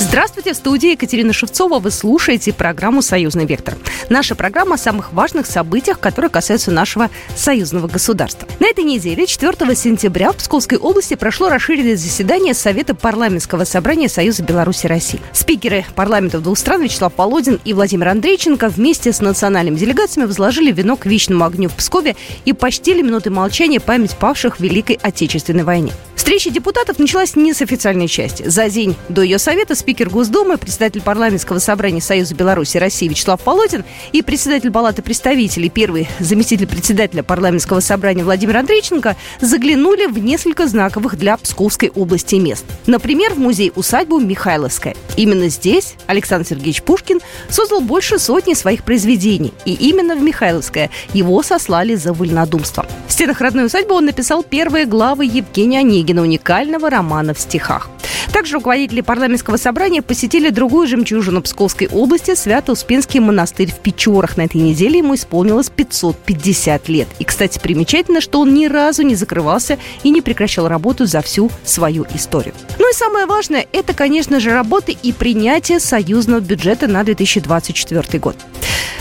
[0.00, 1.78] Здравствуйте, в студии Екатерина Шевцова.
[1.78, 3.76] Вы слушаете программу «Союзный вектор».
[4.08, 8.48] Наша программа о самых важных событиях, которые касаются нашего союзного государства.
[8.60, 14.42] На этой неделе, 4 сентября, в Псковской области прошло расширенное заседание Совета парламентского собрания Союза
[14.42, 15.20] Беларуси России.
[15.34, 20.96] Спикеры парламентов двух стран Вячеслав Володин и Владимир Андрейченко вместе с национальными делегациями возложили вино
[20.96, 25.92] к вечному огню в Пскове и почтили минуты молчания память павших в Великой Отечественной войне.
[26.20, 28.46] Встреча депутатов началась не с официальной части.
[28.46, 33.44] За день до ее совета спикер Госдумы, председатель парламентского собрания Союза Беларуси и России Вячеслав
[33.44, 40.68] Володин и председатель Палаты представителей, первый заместитель председателя парламентского собрания Владимир Андрейченко заглянули в несколько
[40.68, 42.64] знаковых для Псковской области мест.
[42.86, 44.94] Например, в музей-усадьбу Михайловская.
[45.16, 49.52] Именно здесь Александр Сергеевич Пушкин создал больше сотни своих произведений.
[49.64, 52.86] И именно в Михайловское его сослали за вольнодумство.
[53.08, 57.90] В стенах родной усадьбы он написал первые главы Евгения Онегина уникального романа в стихах.
[58.32, 64.36] Также руководители парламентского собрания посетили другую жемчужину Псковской области– Свято-Успенский монастырь в Печорах.
[64.36, 67.08] На этой неделе ему исполнилось 550 лет.
[67.18, 71.50] И, кстати, примечательно, что он ни разу не закрывался и не прекращал работу за всю
[71.64, 72.54] свою историю.
[72.78, 78.36] Ну и самое важное– это, конечно же, работы и принятие союзного бюджета на 2024 год.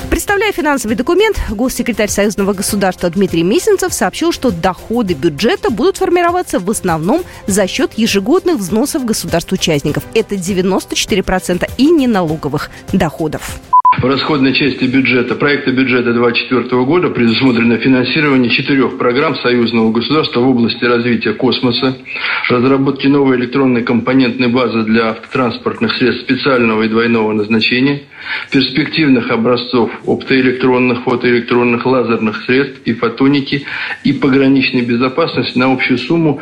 [0.09, 6.69] Представляя финансовый документ, госсекретарь Союзного государства Дмитрий Месенцев сообщил, что доходы бюджета будут формироваться в
[6.69, 10.03] основном за счет ежегодных взносов государств-участников.
[10.14, 13.59] Это 94% и неналоговых доходов.
[13.98, 20.48] В расходной части бюджета, проекта бюджета 2024 года предусмотрено финансирование четырех программ союзного государства в
[20.48, 21.98] области развития космоса,
[22.50, 28.04] разработки новой электронной компонентной базы для автотранспортных средств специального и двойного назначения,
[28.52, 33.66] перспективных образцов оптоэлектронных, фотоэлектронных, лазерных средств и фотоники
[34.06, 36.40] и пограничной безопасности на общую сумму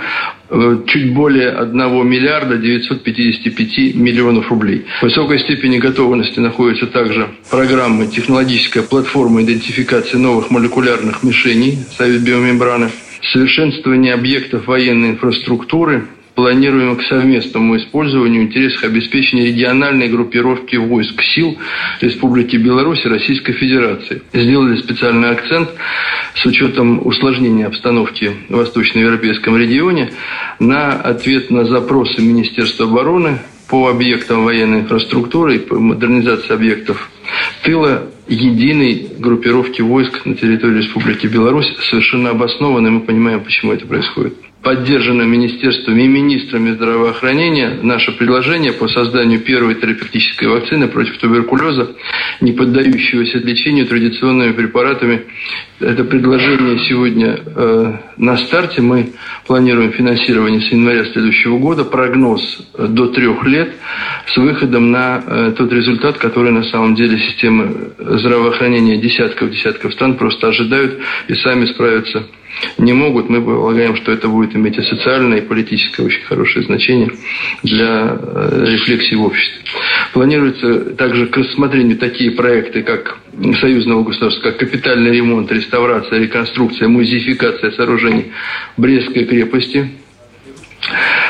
[0.50, 4.86] Э, чуть более 1 миллиарда 955 миллионов рублей.
[5.00, 12.90] В высокой степени готовности находится также программа «Технологическая платформа идентификации новых молекулярных мишеней» Совет биомембраны,
[13.32, 21.58] совершенствование объектов военной инфраструктуры, планируемо к совместному использованию в интересах обеспечения региональной группировки войск сил
[22.00, 24.22] Республики Беларусь и Российской Федерации.
[24.34, 25.70] Сделали специальный акцент
[26.36, 30.12] с учетом усложнения обстановки в восточноевропейском регионе
[30.60, 37.10] на ответ на запросы Министерства обороны по объектам военной инфраструктуры и по модернизации объектов.
[37.64, 43.86] Тыла единой группировки войск на территории Республики Беларусь совершенно обоснованно, и мы понимаем, почему это
[43.86, 44.36] происходит
[44.68, 51.96] поддержано министерством и министрами здравоохранения наше предложение по созданию первой терапевтической вакцины против туберкулеза,
[52.42, 55.24] не поддающегося лечению традиционными препаратами.
[55.80, 58.82] Это предложение сегодня э, на старте.
[58.82, 59.14] Мы
[59.46, 61.86] планируем финансирование с января следующего года.
[61.86, 62.42] Прогноз
[62.78, 63.74] до трех лет
[64.26, 70.50] с выходом на э, тот результат, который на самом деле системы здравоохранения десятков-десятков стран просто
[70.50, 72.28] ожидают и сами справятся
[72.78, 77.12] не могут, мы полагаем, что это будет иметь и социальное, и политическое очень хорошее значение
[77.64, 79.62] для э, рефлексии в обществе.
[80.14, 83.20] Планируется также к рассмотрению такие проекты, как
[83.60, 88.32] союзного государства, как капитальный ремонт, реставрация, реконструкция, музеификация сооружений
[88.78, 89.90] Брестской крепости,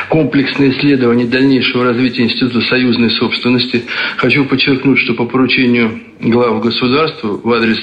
[0.09, 3.83] комплексное исследование дальнейшего развития Института союзной собственности.
[4.17, 7.79] Хочу подчеркнуть, что по поручению глав государства в адрес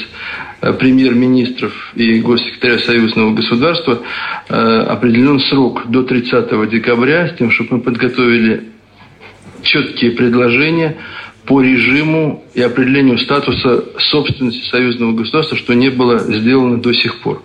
[0.65, 4.01] Э, премьер-министров и госсекретаря союзного государства
[4.49, 8.71] э, определен срок до 30 декабря с тем, чтобы мы подготовили
[9.63, 10.97] четкие предложения
[11.47, 17.43] по режиму и определению статуса собственности союзного государства, что не было сделано до сих пор.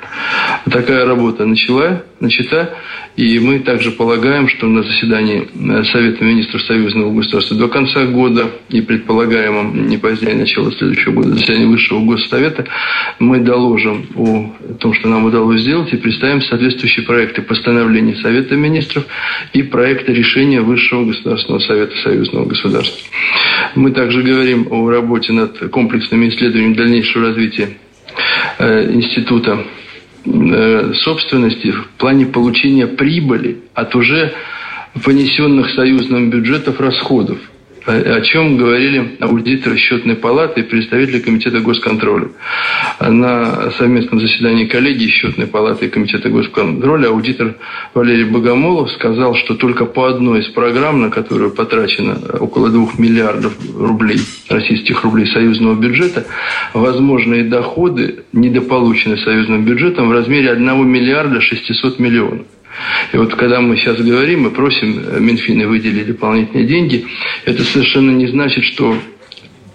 [0.69, 2.75] Такая работа начала, начата,
[3.15, 8.51] и мы также полагаем, что на заседании э, Совета министров союзного государства до конца года
[8.69, 12.65] и предполагаемом не позднее начала следующего года заседания Высшего Госсовета
[13.19, 19.05] мы доложим о том, что нам удалось сделать, и представим соответствующие проекты постановления Совета министров
[19.53, 22.97] и проекты решения Высшего Государственного Совета союзного государства.
[23.75, 27.69] Мы также говорим о работе над комплексными исследованиями дальнейшего развития
[28.57, 29.65] э, института
[30.25, 34.33] э, собственности в плане получения прибыли от уже
[35.03, 37.37] понесенных союзным бюджетов расходов.
[37.89, 42.29] О чем говорили аудиторы счетной палаты и представители комитета госконтроля.
[42.99, 47.55] На совместном заседании коллегии счетной палаты и комитета госконтроля аудитор
[47.93, 53.53] Валерий Богомолов сказал, что только по одной из программ, на которую потрачено около 2 миллиардов
[53.75, 54.19] рублей,
[54.49, 56.25] российских рублей союзного бюджета,
[56.73, 62.45] возможные доходы недополучены союзным бюджетом в размере 1 миллиарда 600 миллионов.
[63.13, 67.05] И вот когда мы сейчас говорим, мы просим Минфина выделить дополнительные деньги,
[67.45, 68.95] это совершенно не значит, что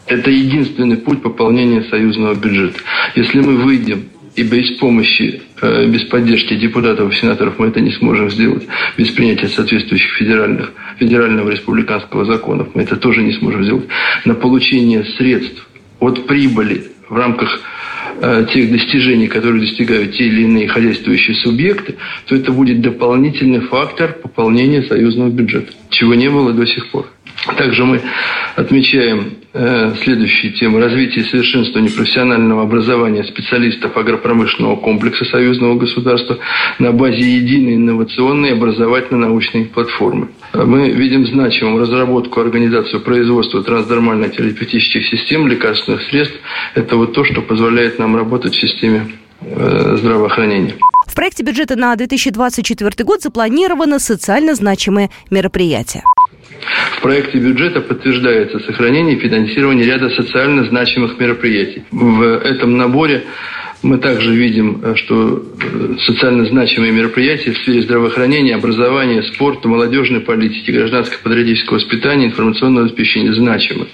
[0.06, 2.79] это единственный путь пополнения союзного бюджета.
[3.14, 4.05] Если мы выйдем
[4.37, 8.67] и без помощи, э, без поддержки депутатов и сенаторов мы это не сможем сделать,
[8.97, 13.87] без принятия соответствующих федеральных, федерального республиканского законов мы это тоже не сможем сделать,
[14.25, 15.69] на получение средств
[16.00, 17.84] от прибыли в рамках Э,
[18.20, 21.96] тех достижений, которые достигают те или иные хозяйствующие субъекты,
[22.26, 27.08] то это будет дополнительный фактор пополнения союзного бюджета, чего не было до сих пор.
[27.56, 28.00] Также мы
[28.56, 30.81] отмечаем э, следующие темы.
[30.81, 36.38] Развитие и совершенствование профессионального образования специалистов агропромышленного комплекса союзного государства
[36.79, 40.29] на базе единой инновационной образовательно-научной платформы.
[40.55, 46.38] Мы видим значимую разработку, организацию производства трансдермальных терапевтических систем лекарственных средств.
[46.75, 49.08] Это вот то, что позволяет нам работать в системе
[49.43, 50.75] э, здравоохранения.
[51.14, 56.02] В проекте бюджета на 2024 год запланировано социально значимые мероприятия.
[56.99, 61.84] В проекте бюджета подтверждается сохранение и финансирование ряда социально значимых мероприятий.
[61.93, 63.22] В этом наборе
[63.84, 70.20] мы также видим, э, что э, социально значимые мероприятия в сфере здравоохранения, образования, спорта, молодежной
[70.20, 73.87] политики, гражданско-патриотического воспитания, информационного обеспечения значимы.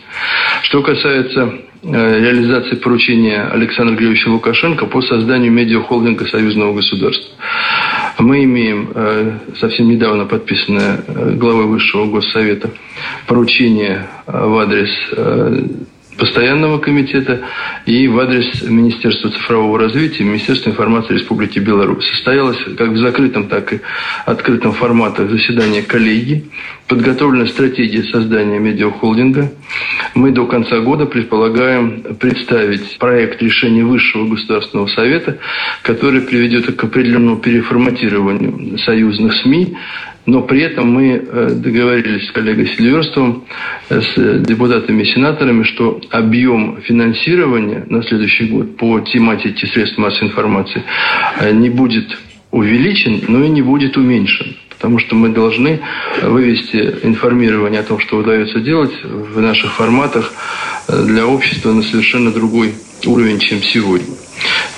[0.62, 1.52] Что касается
[1.82, 7.34] реализации поручения Александра Григорьевича Лукашенко по созданию медиахолдинга союзного государства.
[8.18, 11.02] Мы имеем совсем недавно подписанное
[11.36, 12.70] главой Высшего Госсовета
[13.26, 14.90] поручение в адрес
[16.20, 17.40] постоянного комитета
[17.86, 22.06] и в адрес Министерства цифрового развития, Министерства информации Республики Беларусь.
[22.10, 23.80] Состоялось как в закрытом, так и
[24.26, 26.44] открытом форматах заседания коллегии.
[26.86, 29.52] Подготовлена стратегия создания медиахолдинга.
[30.14, 35.38] Мы до конца года предполагаем представить проект решения Высшего государственного совета,
[35.82, 39.74] который приведет к определенному переформатированию союзных СМИ,
[40.26, 43.44] но при этом мы э, договорились с коллегой Сильверстовым,
[43.88, 50.28] э, с депутатами и сенаторами, что объем финансирования на следующий год по тематике средств массовой
[50.28, 50.82] информации
[51.40, 52.18] э, не будет
[52.50, 54.56] увеличен, но и не будет уменьшен.
[54.68, 55.80] Потому что мы должны
[56.22, 60.32] вывести информирование о том, что удается делать в наших форматах
[60.88, 62.72] для общества на совершенно другой
[63.04, 64.06] уровень, чем сегодня.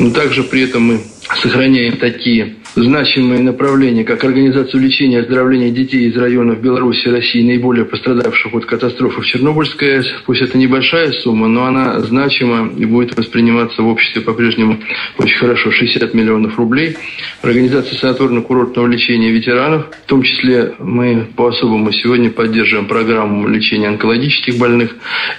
[0.00, 1.00] Но также при этом мы
[1.40, 7.42] сохраняем такие значимые направления, как организацию лечения и оздоровления детей из районов Беларуси и России,
[7.42, 10.06] наиболее пострадавших от катастрофы в Чернобыльской АЭС.
[10.26, 14.78] Пусть это небольшая сумма, но она значима и будет восприниматься в обществе по-прежнему
[15.18, 15.70] очень хорошо.
[15.70, 16.96] 60 миллионов рублей.
[17.42, 19.86] Организация санаторно-курортного лечения ветеранов.
[20.04, 24.94] В том числе мы по-особому сегодня поддерживаем программу лечения онкологических больных.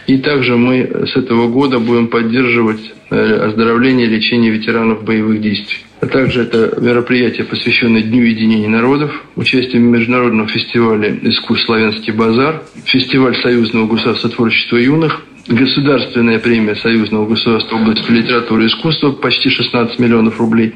[0.07, 5.79] И также мы с этого года будем поддерживать э, оздоровление и лечение ветеранов боевых действий.
[6.03, 12.61] А также это мероприятие, посвященное Дню единения народов, участие в международном фестивале «Искусств Славянский базар»,
[12.83, 19.49] фестиваль союзного государства творчества юных– Государственная премия Союзного государства в области литературы и искусства почти
[19.49, 20.73] 16 миллионов рублей.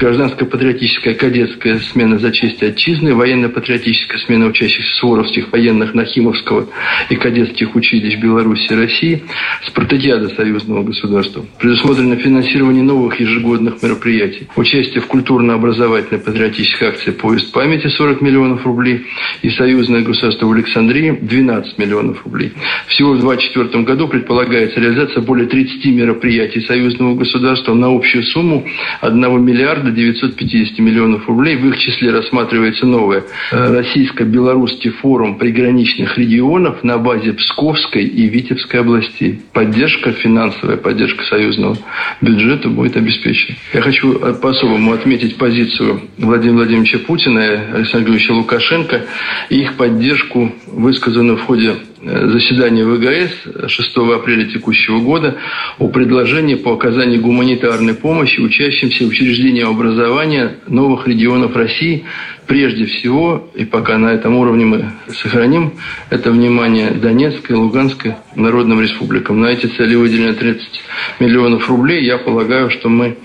[0.00, 3.14] Гражданско-патриотическая кадетская смена за честь отчизны.
[3.14, 6.66] Военно-патриотическая смена учащихся Суворовских военных Нахимовского
[7.08, 9.22] и кадетских училищ Беларуси и России.
[9.64, 11.46] Спартакиада Союзного государства.
[11.60, 14.48] Предусмотрено финансирование новых ежегодных мероприятий.
[14.56, 19.06] Участие в культурно-образовательной патриотической акции «Поезд памяти» 40 миллионов рублей.
[19.42, 22.52] И Союзное государство в Александрии 12 миллионов рублей.
[22.88, 28.64] Всего в 2024 году году предполагается реализация более 30 мероприятий союзного государства на общую сумму
[29.02, 31.56] 1 миллиарда 950 миллионов рублей.
[31.56, 38.80] В их числе рассматривается новое э, российско-белорусский форум приграничных регионов на базе Псковской и Витебской
[38.80, 39.40] областей.
[39.52, 41.76] Поддержка, финансовая поддержка союзного
[42.22, 43.56] бюджета будет обеспечена.
[43.74, 49.02] Я хочу по-особому отметить позицию Владимира Владимировича Путина и Александра Лукашенко
[49.50, 55.36] и их поддержку, высказанную в ходе Э, заседание ВГС 6 апреля текущего года
[55.78, 62.04] о предложении по оказанию гуманитарной помощи учащимся учреждениям образования новых регионов России.
[62.50, 65.74] Прежде всего, и пока на этом уровне мы сохраним
[66.10, 69.40] это внимание Донецкой и Луганской народным республикам.
[69.40, 70.82] На эти цели выделено 30
[71.20, 72.04] миллионов рублей.
[72.04, 73.16] Я полагаю, что мы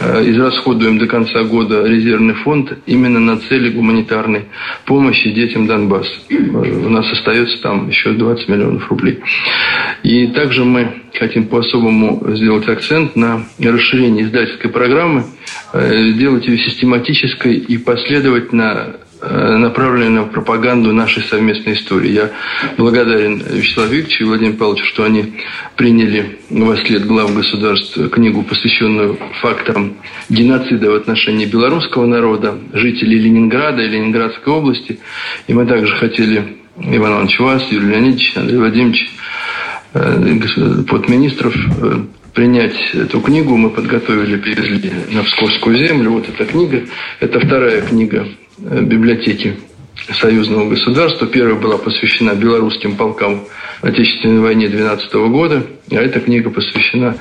[0.00, 4.48] э, израсходуем до конца года резервный фонд именно на цели гуманитарной
[4.84, 6.12] помощи детям Донбасса.
[6.28, 9.20] У нас остается там еще 20 миллионов рублей.
[10.02, 15.24] И также мы хотим по-особому сделать акцент на расширении издательской программы,
[15.74, 22.10] э, сделать ее систематической и последовательно Э, направленные на пропаганду нашей совместной истории.
[22.10, 22.30] Я
[22.76, 25.34] благодарен Вячеславу Викторовичу и Владимиру Павловичу, что они
[25.76, 29.96] приняли во след глав государств книгу, посвященную фактам
[30.28, 34.98] геноцида в отношении белорусского народа, жителей Ленинграда и Ленинградской области.
[35.46, 39.10] И мы также хотели Иван Иванович Вас, Юрий Леонидович, Андрей Владимирович,
[39.94, 41.54] э, подминистров
[42.34, 43.56] принять эту книгу.
[43.56, 46.10] Мы подготовили, привезли на Псковскую землю.
[46.10, 46.82] Вот эта книга.
[47.20, 48.26] Это вторая книга
[48.62, 49.56] Э, библиотеки
[50.12, 51.26] союзного государства.
[51.26, 53.44] Первая была посвящена белорусским полкам
[53.80, 57.16] Отечественной войне 12 года, а эта книга посвящена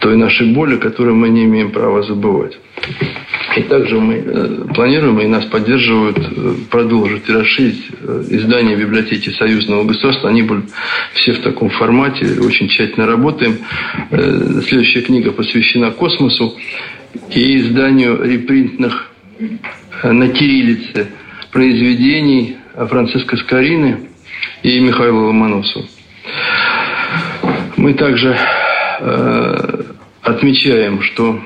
[0.00, 2.58] той нашей боли, которую мы не имеем права забывать.
[3.56, 7.84] И также мы э, планируем, и нас поддерживают, э, продолжить и расширить
[8.30, 10.30] издание библиотеки союзного государства.
[10.30, 10.62] Они были
[11.14, 13.58] все в таком формате, очень тщательно работаем.
[14.10, 16.56] Следующая книга посвящена космосу
[17.30, 19.10] и изданию репринтных
[20.02, 21.08] на кириллице
[21.52, 24.08] произведений Франциска Скорины
[24.62, 25.84] и Михаила Ломоносова.
[27.76, 28.59] Мы также э,
[30.22, 31.40] отмечаем, что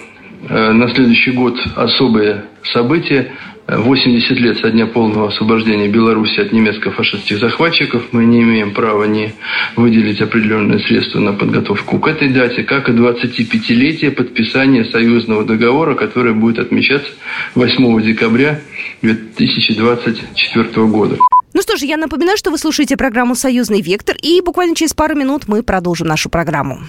[0.49, 3.33] э, на следующий год особые события
[3.67, 8.09] 80 лет со дня полного освобождения Беларуси от немецко-фашистских захватчиков.
[8.13, 9.33] Мы не имеем права не
[9.77, 16.35] выделить определенные средства на подготовку к этой дате, как и 25-летие подписания союзного договора, который
[16.35, 17.11] будет отмечаться
[17.55, 18.61] 8 декабря
[19.01, 21.17] 2024 года.
[21.55, 25.15] Ну что ж, я напоминаю, что вы слушаете программу «Союзный вектор», и буквально через пару
[25.15, 26.81] минут мы продолжим нашу программу.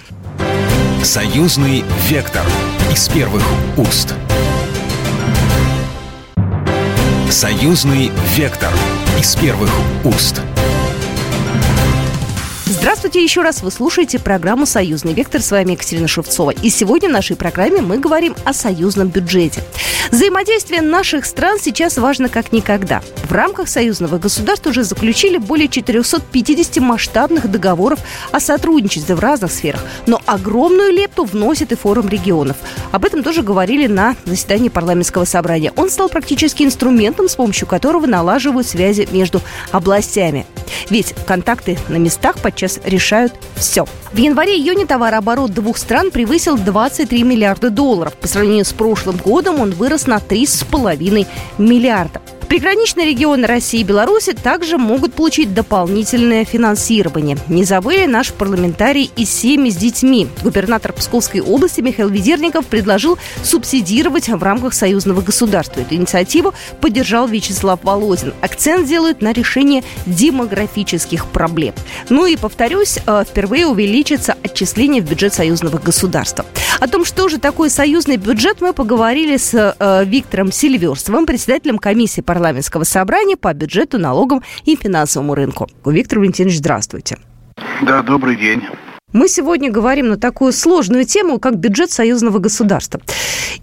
[1.02, 2.44] «Союзный вектор»
[2.92, 3.42] из первых
[3.76, 4.14] уст.
[7.30, 8.72] Союзный вектор
[9.18, 9.70] из первых
[10.04, 10.40] уст.
[12.86, 13.64] Здравствуйте еще раз.
[13.64, 15.42] Вы слушаете программу «Союзный вектор».
[15.42, 16.52] С вами Екатерина Шевцова.
[16.52, 19.64] И сегодня в нашей программе мы говорим о союзном бюджете.
[20.12, 23.02] Взаимодействие наших стран сейчас важно как никогда.
[23.28, 27.98] В рамках союзного государства уже заключили более 450 масштабных договоров
[28.30, 29.82] о сотрудничестве в разных сферах.
[30.06, 32.56] Но огромную лепту вносит и форум регионов.
[32.92, 35.72] Об этом тоже говорили на заседании парламентского собрания.
[35.74, 40.46] Он стал практически инструментом, с помощью которого налаживают связи между областями.
[40.88, 43.86] Ведь контакты на местах подчас решают все.
[44.12, 48.14] В январе-июне товарооборот двух стран превысил 23 миллиарда долларов.
[48.14, 51.26] По сравнению с прошлым годом он вырос на 3,5
[51.58, 52.20] миллиарда.
[52.48, 57.36] Приграничные регионы России и Беларуси также могут получить дополнительное финансирование.
[57.48, 60.28] Не забыли наш парламентарий из семьи с детьми.
[60.44, 65.80] Губернатор Псковской области Михаил Ведерников предложил субсидировать в рамках союзного государства.
[65.80, 68.32] Эту инициативу поддержал Вячеслав Володин.
[68.40, 71.74] Акцент делают на решение демографических проблем.
[72.10, 76.46] Ну и, повторюсь, э, впервые увеличится отчисление в бюджет союзного государства.
[76.78, 82.20] О том, что же такое союзный бюджет, мы поговорили с э, Виктором Сильверстовым, председателем комиссии
[82.20, 85.70] парламента парламентского собрания по бюджету, налогам и финансовому рынку.
[85.86, 87.16] Виктор Валентинович, здравствуйте.
[87.80, 88.62] Да, добрый день.
[89.14, 93.00] Мы сегодня говорим на такую сложную тему, как бюджет союзного государства.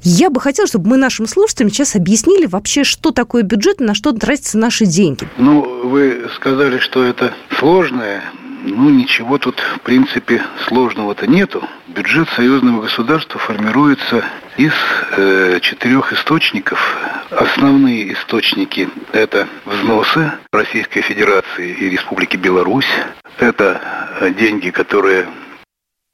[0.02, 3.94] Я бы хотела, чтобы мы нашим слушателям сейчас объяснили вообще, что такое бюджет и на
[3.94, 5.28] что тратятся наши деньги.
[5.38, 8.24] Ну, вы сказали, что это сложное
[8.64, 11.68] ну, ничего тут, в принципе, сложного-то нету.
[11.88, 14.24] Бюджет союзного государства формируется
[14.58, 14.74] из
[15.18, 16.98] э, четырех источников.
[17.30, 22.90] Основные источники– это взносы Российской Федерации и Республики Беларусь.
[23.38, 23.82] Это
[24.22, 25.28] э, деньги, которые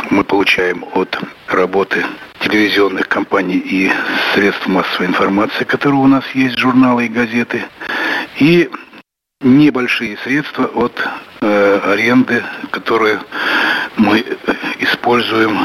[0.10, 2.04] мы получаем от работы
[2.40, 3.92] телевизионных компаний и
[4.34, 7.64] средств массовой информации, которые у нас есть, журналы и газеты.
[8.40, 8.70] И
[9.42, 11.02] небольшие средства от
[11.40, 13.22] э, аренды, которые
[13.96, 14.26] мы
[14.80, 15.58] используем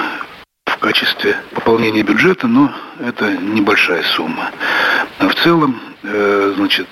[0.64, 4.52] в качестве пополнения бюджета, но это небольшая сумма.
[5.18, 6.86] А в целом, э, значит,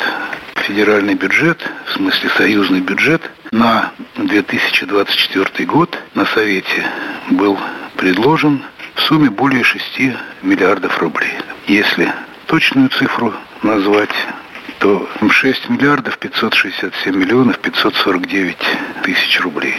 [0.56, 6.84] федеральный бюджет, в смысле союзный бюджет, на 2024 год на Совете
[7.30, 7.58] был
[7.96, 8.60] предложен
[8.94, 9.84] в сумме более 6
[10.42, 11.34] миллиардов рублей.
[11.68, 12.12] Если
[12.46, 14.10] точную цифру назвать,
[14.82, 18.56] то 6 миллиардов 567 миллионов 549
[19.04, 19.76] тысяч рублей.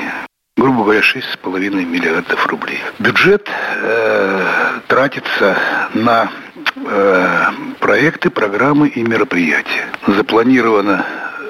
[0.56, 2.80] Грубо говоря, 6,5 миллиардов рублей.
[3.00, 5.58] Бюджет э, тратится
[5.94, 6.32] на
[6.78, 7.46] э,
[7.82, 9.90] проекты, программы и мероприятия.
[10.08, 11.06] Запланировано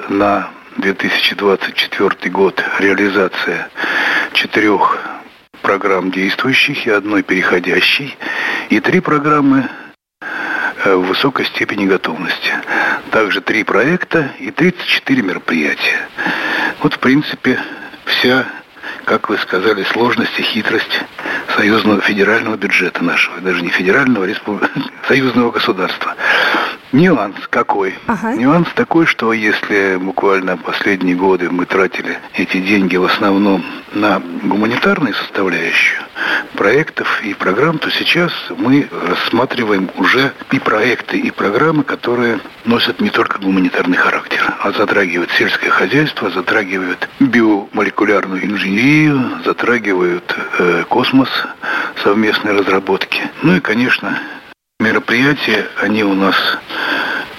[0.10, 3.69] на 2024 год реализация
[4.33, 4.98] четырех
[5.62, 8.17] программ действующих и одной переходящей,
[8.69, 9.69] и три программы
[10.86, 12.54] в высокой степени готовности.
[13.12, 16.08] Также три проекта и 34 мероприятия.
[16.82, 17.60] Вот, в принципе,
[18.06, 18.46] вся
[19.06, 21.02] как вы сказали, сложность и хитрость
[21.56, 24.63] союзного федерального бюджета нашего, даже не федерального, а респуб...
[25.08, 26.16] союзного государства.
[26.94, 27.96] Нюанс какой?
[28.06, 28.36] Ага.
[28.36, 35.16] Нюанс такой, что если буквально последние годы мы тратили эти деньги в основном на гуманитарную
[35.16, 36.00] составляющую
[36.54, 43.10] проектов и программ, то сейчас мы рассматриваем уже и проекты, и программы, которые носят не
[43.10, 51.30] только гуманитарный характер, а затрагивают сельское хозяйство, затрагивают биомолекулярную инженерию, затрагивают э, космос,
[52.04, 53.24] совместные разработки.
[53.42, 54.20] Ну и, конечно,
[54.84, 56.36] мероприятия, они у нас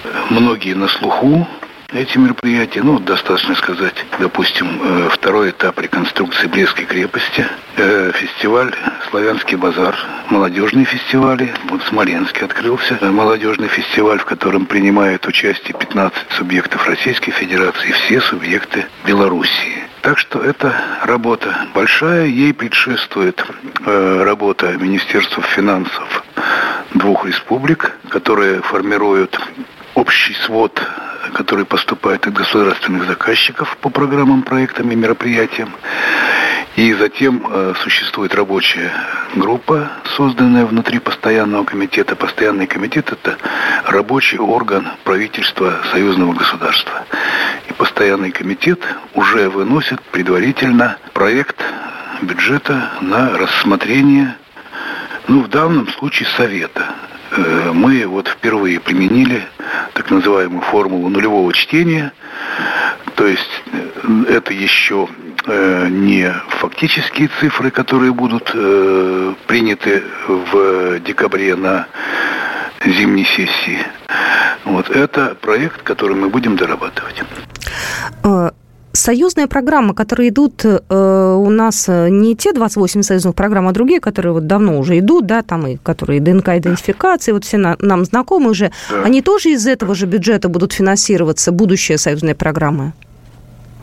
[0.03, 1.47] э, многие на слуху,
[1.93, 8.73] эти мероприятия, ну, достаточно сказать, допустим, э, второй этап реконструкции Брестской крепости, э, фестиваль
[9.09, 9.95] «Славянский базар»,
[10.29, 17.31] молодежные фестивали, вот в Смоленске открылся молодежный фестиваль, в котором принимают участие 15 субъектов Российской
[17.31, 19.83] Федерации все субъекты Белоруссии.
[20.01, 23.43] Так что это работа большая, ей предшествует
[23.85, 26.23] э, работа Министерства финансов
[26.93, 29.39] двух республик, которые формируют
[29.95, 30.79] общий свод,
[31.33, 35.73] который поступает от государственных заказчиков по программам, проектам и мероприятиям.
[36.75, 38.91] И затем э, существует рабочая
[39.33, 42.17] группа, созданная внутри постоянного комитета.
[42.17, 43.37] Постоянный комитет– это
[43.85, 47.05] рабочий орган правительства союзного государства.
[47.69, 48.81] И постоянный комитет
[49.13, 51.63] уже выносит предварительно проект
[52.21, 54.35] бюджета на рассмотрение,
[55.29, 56.93] ну, в данном случае совета.
[57.31, 59.43] Э, мы вот впервые применили
[59.93, 62.13] так называемую формулу нулевого чтения.
[63.15, 65.07] То есть э, это еще
[65.45, 68.51] э, не фактические цифры, которые будут
[69.47, 71.87] приняты в декабре на
[72.83, 73.79] зимней сессии.
[74.63, 77.21] Вот это проект, который мы будем дорабатывать
[78.95, 83.99] союзные программы, которые идут э, у нас э, не те 28 союзных программ, а другие,
[83.99, 88.49] которые вот давно уже идут, да, там и которые ДНК-идентификации, вот все на, нам знакомы
[88.49, 89.03] уже, да.
[89.03, 92.93] они тоже из этого же бюджета будут финансироваться, будущие союзные программы?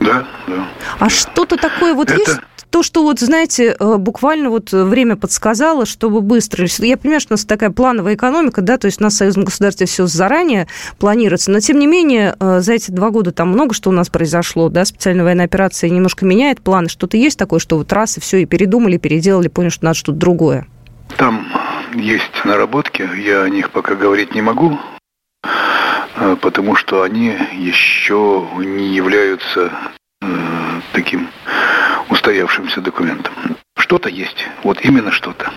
[0.01, 0.69] Да, да.
[0.99, 2.19] А что-то такое вот Это...
[2.19, 2.41] есть?
[2.73, 6.67] То, что вот, знаете, э, буквально вот время подсказало, чтобы быстро...
[6.79, 9.45] Я понимаю, что у нас такая плановая экономика, да, то есть у нас в союзном
[9.45, 10.67] государстве все заранее
[10.99, 14.09] планируется, но тем не менее э, за эти два года там много что у нас
[14.09, 18.21] произошло, да, специальная военная операция немножко меняет планы, что-то есть такое, что вот раз и
[18.21, 20.67] все, и передумали, переделали, поняли, что надо что-то другое?
[21.19, 21.47] Там
[21.95, 24.79] есть наработки, я о них пока говорить не могу,
[25.45, 29.71] э, потому что они еще не являются
[30.93, 31.29] таким
[32.11, 33.35] устоявшимся документом.
[33.77, 35.53] Что-то есть, вот именно что-то.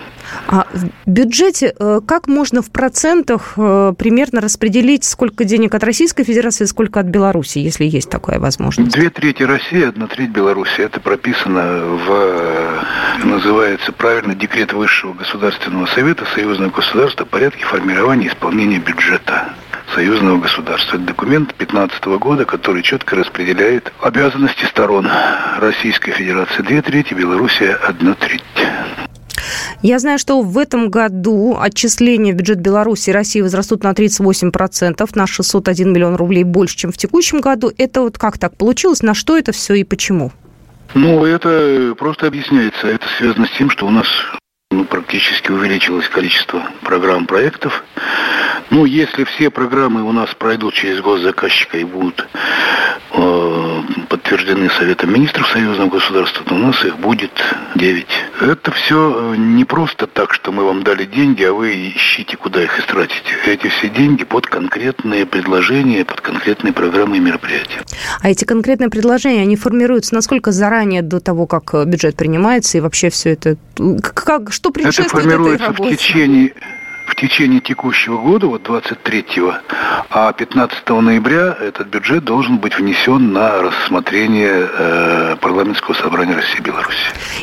[0.46, 6.24] А в бюджете э, как можно в процентах э, примерно распределить, сколько денег от Российской
[6.24, 8.92] Федерации, сколько от Беларуси, если есть такая возможность?
[8.92, 10.80] Две трети России, одна треть Беларуси.
[10.80, 12.80] Это прописано в, э,
[13.24, 19.54] называется правильно, декрет Высшего Государственного Совета Союзного государства о порядке формирования и исполнения бюджета
[19.94, 20.96] союзного государства.
[20.96, 25.08] Это документ 2015 года, который четко распределяет обязанности сторон
[25.58, 28.42] Российской Федерации две трети, Белоруссия одна треть.
[29.82, 35.10] Я знаю, что в этом году отчисления в бюджет Беларуси и России возрастут на 38%,
[35.14, 37.72] на 601 миллион рублей больше, чем в текущем году.
[37.76, 39.02] Это вот как так получилось?
[39.02, 40.32] На что это все и почему?
[40.94, 42.86] Ну, это просто объясняется.
[42.86, 44.06] Это связано с тем, что у нас
[44.70, 47.84] ну, практически увеличилось количество программ, проектов.
[48.70, 52.26] Ну, если все программы у нас пройдут через госзаказчика и будут
[53.12, 57.30] э, подтверждены Советом Министров Союзного государства, то у нас их будет
[57.76, 58.06] 9.
[58.40, 62.62] Это все э, не просто так, что мы вам дали деньги, а вы ищите, куда
[62.62, 63.22] их истратить.
[63.46, 67.82] Эти все деньги под конкретные предложения, под конкретные программы и мероприятия.
[68.20, 73.10] А эти конкретные предложения, они формируются насколько заранее до того, как бюджет принимается, и вообще
[73.10, 73.56] все это...
[74.02, 76.54] Как, что предшествует Это формируется в течение
[77.06, 79.54] в течение текущего года, вот 23-го,
[80.10, 86.62] а 15 ноября этот бюджет должен быть внесен на рассмотрение э, парламентского собрания России и
[86.62, 86.98] Беларуси.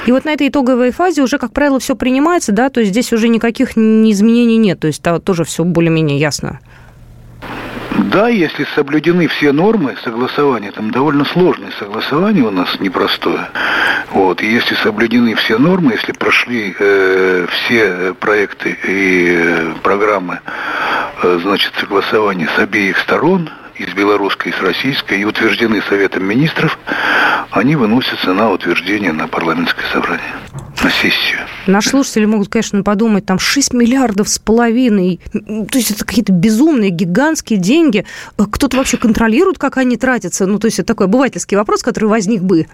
[0.05, 3.13] И вот на этой итоговой фазе уже, как правило, все принимается, да, то есть здесь
[3.13, 6.59] уже никаких изменений нет, то есть тоже все более-менее ясно.
[8.11, 13.49] Да, если соблюдены все нормы согласования, там довольно сложное согласование у нас непростое.
[14.11, 20.41] Вот, и если соблюдены все нормы, если прошли э, все проекты и э, программы,
[21.23, 26.25] э, значит, согласования с обеих сторон, и с белорусской, и с российской, и утверждены Советом
[26.25, 26.77] Министров,
[27.51, 30.33] они выносятся на утверждение на парламентское собрание
[30.83, 31.39] на сессию.
[31.65, 36.89] Наши слушатели могут, конечно, подумать, там 6 миллиардов с половиной, то есть это какие-то безумные,
[36.89, 38.05] гигантские деньги.
[38.37, 40.45] Кто-то вообще контролирует, как они тратятся?
[40.45, 42.67] Ну, то есть это такой обывательский вопрос, который возник бы.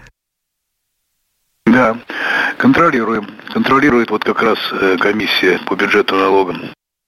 [1.66, 1.96] Да,
[2.58, 3.28] контролируем.
[3.52, 6.62] Контролирует вот как раз э, комиссия по бюджету налогам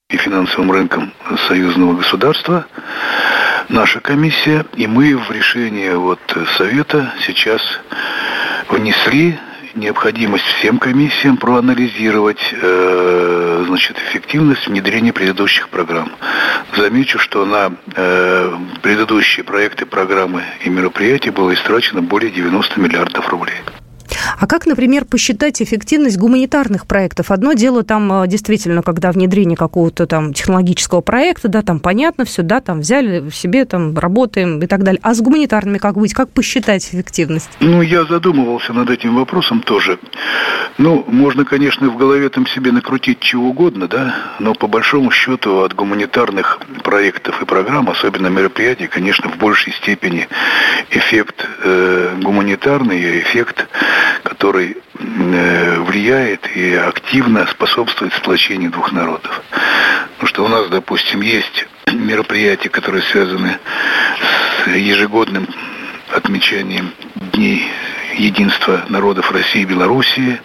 [0.09, 1.13] и финансовым рынкам
[1.49, 2.67] союзного государства,
[3.69, 6.21] наша комиссия, и мы в решение вот
[6.57, 7.63] Совета сейчас
[8.69, 9.39] внесли
[9.75, 16.13] необходимость всем комиссиям проанализировать э, значит, эффективность внедрения предыдущих программ.
[16.77, 23.57] Замечу, что на э, предыдущие проекты, программы и мероприятия было истрачено более 90 миллиардов рублей.
[24.39, 27.31] А как, например, посчитать эффективность гуманитарных проектов?
[27.31, 32.43] Одно дело там э, действительно, когда внедрение какого-то там технологического проекта, да, там понятно все,
[32.43, 35.01] да, там взяли в себе, там работаем и так далее.
[35.03, 36.15] А с гуманитарными как быть?
[36.15, 37.51] Как посчитать эффективность?
[37.61, 39.99] Ну, я задумывался над этим вопросом тоже.
[40.79, 45.61] Ну, можно, конечно, в голове там себе накрутить чего угодно, да, но по большому счету
[45.61, 50.29] от гуманитарных проектов и программ, особенно мероприятий, конечно, в большей степени
[50.91, 53.69] эффект э, гуманитарный, эффект
[54.23, 59.43] который э, влияет и активно способствует сплочению двух народов.
[60.15, 63.59] Потому что у нас, допустим, есть мероприятия, которые связаны
[64.65, 65.49] с ежегодным
[66.13, 66.93] отмечанием
[67.33, 67.71] дней
[68.17, 70.41] единства народов России и Белоруссии.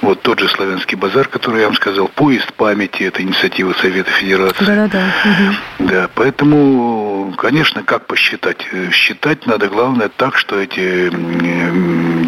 [0.00, 4.64] Вот тот же славянский базар, который я вам сказал, поезд памяти, это инициатива Совета Федерации.
[4.64, 5.12] Да-да-да.
[5.24, 5.88] Угу.
[5.88, 8.66] Да, поэтому, конечно, как посчитать?
[8.92, 11.10] Считать надо, главное, так, что эти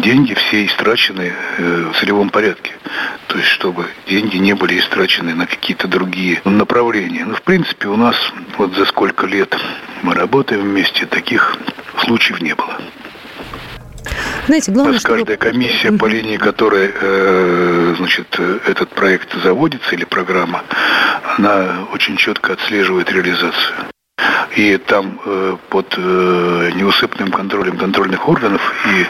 [0.01, 2.73] деньги все истрачены э, в целевом порядке.
[3.27, 7.25] То есть, чтобы деньги не были истрачены на какие-то другие направления.
[7.25, 8.15] Ну, в принципе, у нас
[8.57, 9.55] вот за сколько лет
[10.01, 11.57] мы работаем вместе, таких
[12.03, 12.77] случаев не было.
[14.47, 20.63] Знаете, главное, нас каждая комиссия по линии которой э, значит, этот проект заводится или программа,
[21.37, 23.75] она очень четко отслеживает реализацию.
[24.55, 29.05] И там э, под э, неусыпным контролем контрольных органов и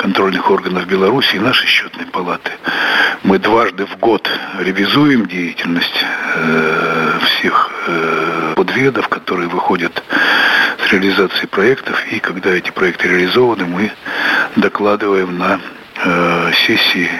[0.00, 2.52] контрольных органов Беларуси и нашей счетной палаты
[3.24, 4.30] мы дважды в год
[4.60, 6.04] ревизуем деятельность
[6.36, 10.02] э, всех э, подведов, которые выходят
[10.92, 12.04] реализации проектов.
[12.12, 13.92] И когда эти проекты реализованы, мы
[14.56, 15.60] докладываем на
[16.04, 17.10] э, сессии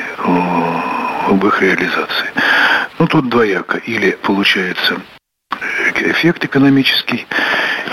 [1.28, 2.30] об их реализации.
[2.98, 3.78] Ну, тут двояко.
[3.78, 5.00] Или получается
[6.00, 7.26] эффект экономический,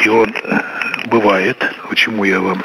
[0.04, 0.34] и он
[1.06, 1.64] бывает.
[1.90, 2.64] Почему я вам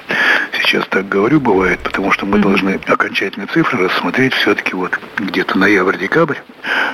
[0.62, 6.38] сейчас так говорю, бывает, потому что мы должны окончательные цифры рассмотреть все-таки вот где-то ноябрь-декабрь,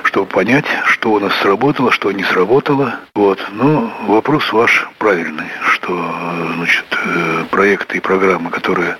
[0.03, 2.95] чтобы понять, что у нас сработало, что не сработало.
[3.13, 3.39] Вот.
[3.51, 6.15] Но вопрос ваш правильный, что
[6.55, 8.97] значит, э, проекты и программы, которые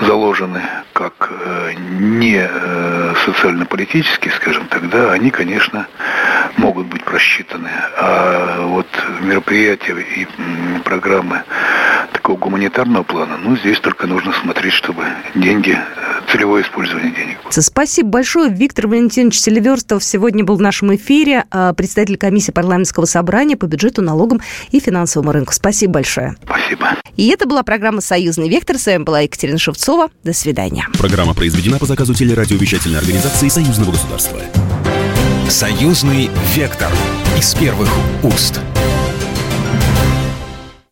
[0.00, 5.86] заложены как э, не э, социально-политические, скажем так, да, они, конечно,
[6.56, 7.70] могут быть просчитаны.
[7.96, 8.86] А вот
[9.20, 10.26] мероприятия и
[10.84, 11.42] программы
[12.24, 15.78] такого гуманитарного плана, ну, здесь только нужно смотреть, чтобы деньги,
[16.32, 17.36] целевое использование денег.
[17.50, 18.50] Спасибо большое.
[18.50, 24.00] Виктор Валентинович Селиверстов сегодня был в нашем эфире, а, председатель комиссии парламентского собрания по бюджету,
[24.00, 25.52] налогам и финансовому рынку.
[25.52, 26.34] Спасибо большое.
[26.44, 26.96] Спасибо.
[27.18, 28.78] И это была программа «Союзный вектор».
[28.78, 30.08] С вами была Екатерина Шевцова.
[30.24, 30.88] До свидания.
[30.98, 34.40] Программа произведена по заказу телерадиовещательной организации Союзного государства.
[35.50, 36.90] «Союзный вектор»
[37.36, 37.90] из первых
[38.22, 38.60] уст.